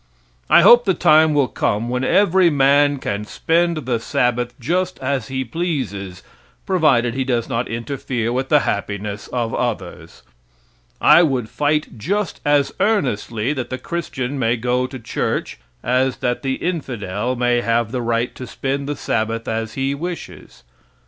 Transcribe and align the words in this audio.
I 0.49 0.63
hope 0.63 0.85
the 0.85 0.95
time 0.95 1.35
will 1.35 1.47
come 1.47 1.87
when 1.87 2.03
every 2.03 2.49
man 2.49 2.97
can 2.97 3.23
spend 3.25 3.85
the 3.85 3.99
Sabbath 3.99 4.59
just 4.59 4.97
as 4.97 5.27
he 5.27 5.43
pleases, 5.45 6.23
provided 6.65 7.13
he 7.13 7.23
does 7.23 7.47
not 7.47 7.67
interfere 7.67 8.33
with 8.33 8.49
the 8.49 8.61
happiness 8.61 9.27
of 9.27 9.53
others. 9.53 10.23
I 10.99 11.21
would 11.21 11.49
fight 11.49 11.99
just 11.99 12.41
as 12.43 12.73
earnestly 12.79 13.53
that 13.53 13.69
the 13.69 13.77
Christian 13.77 14.39
may 14.39 14.57
go 14.57 14.87
to 14.87 14.97
church 14.97 15.59
as 15.83 16.17
that 16.17 16.41
the 16.41 16.55
infidel 16.55 17.35
may 17.35 17.61
have 17.61 17.91
the 17.91 18.01
right 18.01 18.33
to 18.33 18.47
spend 18.47 18.89
the 18.89 18.95
Sabbath 18.95 19.47
as 19.47 19.75
he 19.75 19.93
wishes. 19.93 20.63